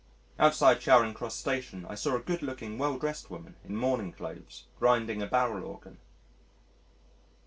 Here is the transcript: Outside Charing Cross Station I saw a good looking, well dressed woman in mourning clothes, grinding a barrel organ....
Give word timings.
Outside 0.39 0.81
Charing 0.81 1.13
Cross 1.13 1.35
Station 1.35 1.85
I 1.87 1.93
saw 1.93 2.15
a 2.15 2.19
good 2.21 2.41
looking, 2.41 2.79
well 2.79 2.97
dressed 2.97 3.29
woman 3.29 3.55
in 3.63 3.75
mourning 3.75 4.13
clothes, 4.13 4.65
grinding 4.79 5.21
a 5.21 5.27
barrel 5.27 5.63
organ.... 5.63 5.99